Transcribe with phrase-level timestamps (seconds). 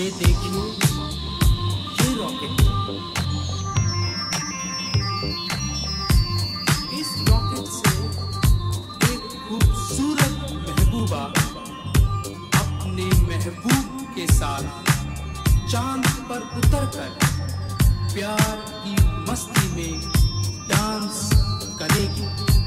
[0.00, 0.60] ये देखिए
[1.96, 2.60] ये रॉकेट
[6.98, 7.92] इस रॉकेट से
[9.08, 10.36] एक खूबसूरत
[10.68, 11.22] महबूबा
[12.60, 14.64] अपने महबूब के साथ
[15.68, 17.10] चाँद पर उतरकर
[18.14, 18.94] प्यार की
[19.30, 20.00] मस्ती में
[20.70, 21.28] डांस
[21.82, 22.59] करेगी।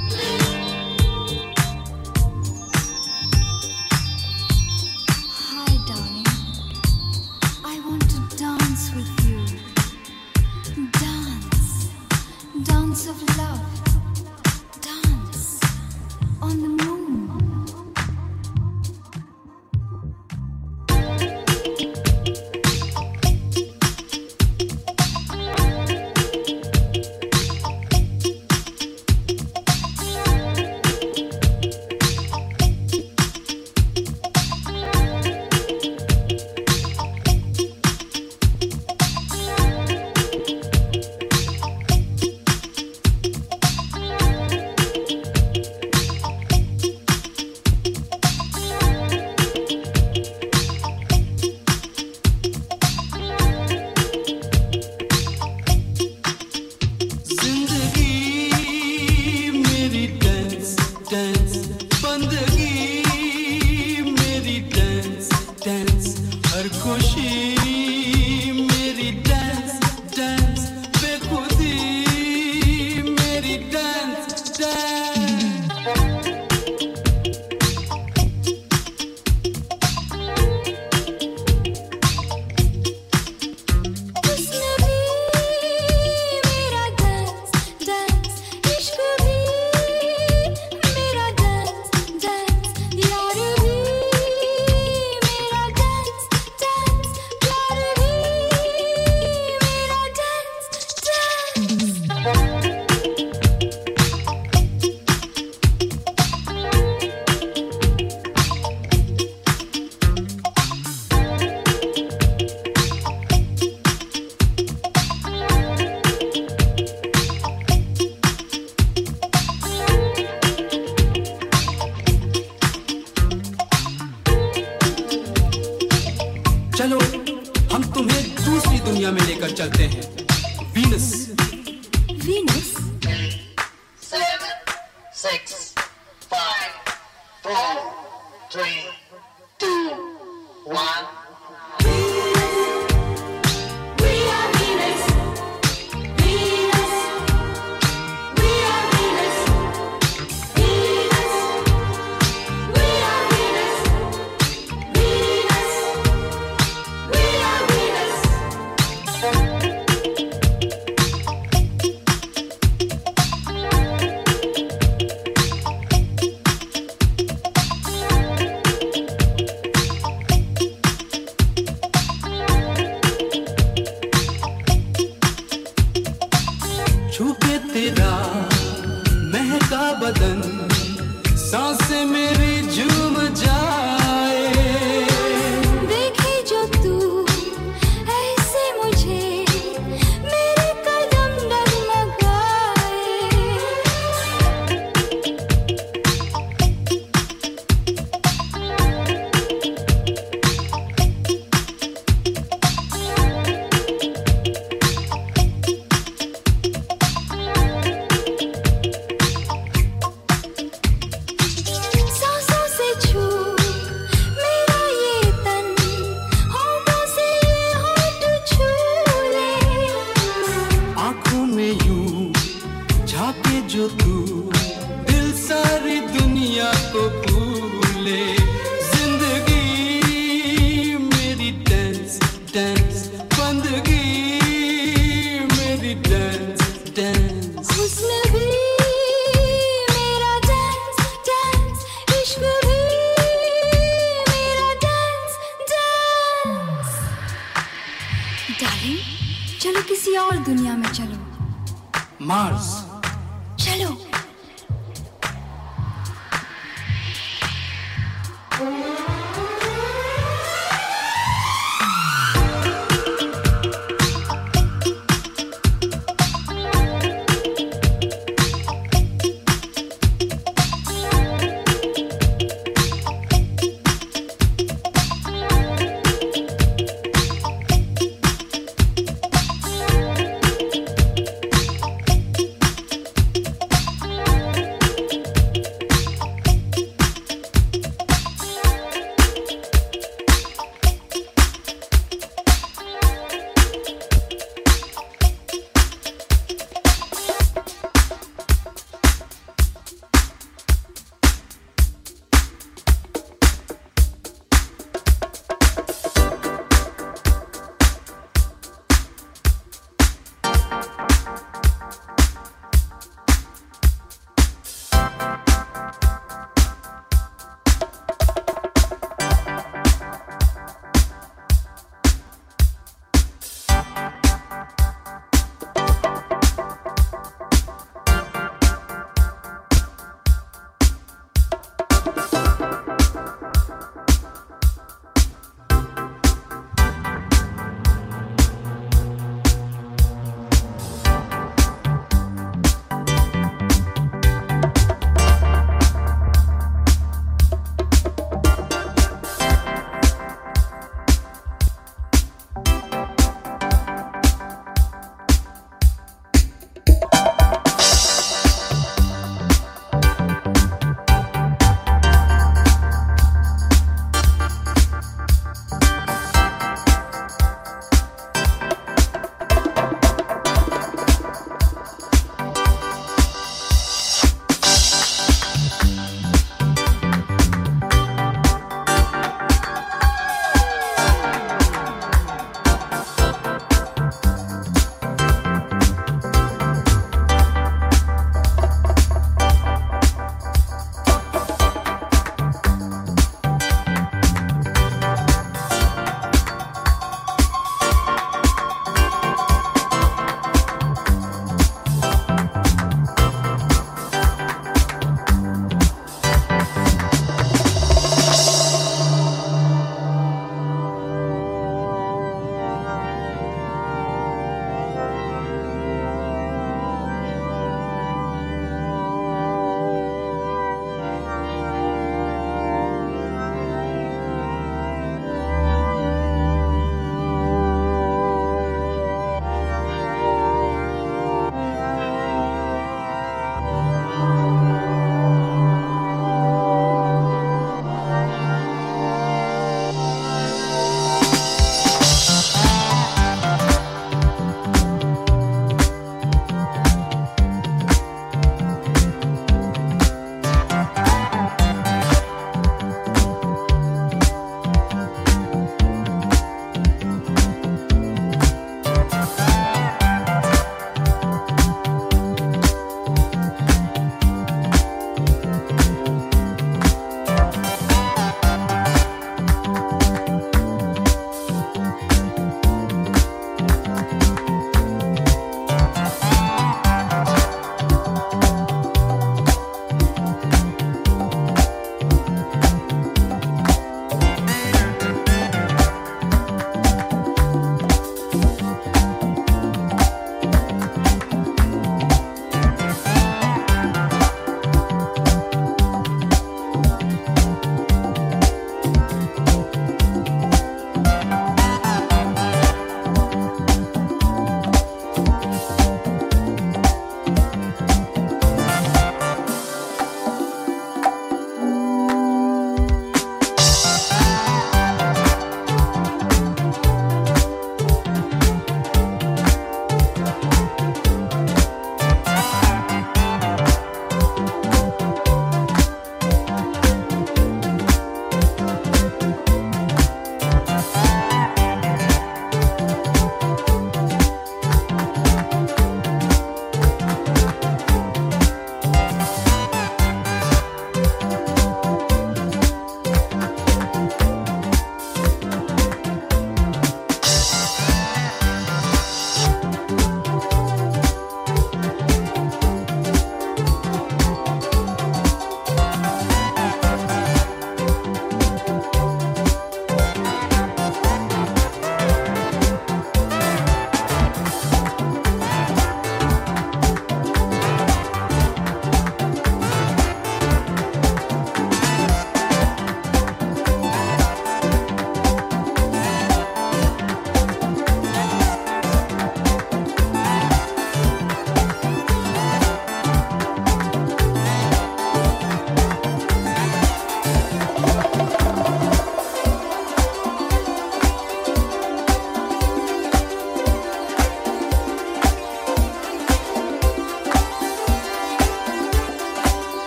[129.63, 130.12] चलते हैं।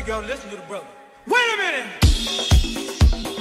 [0.00, 0.86] the listen to the brother.
[1.26, 3.39] Wait a minute!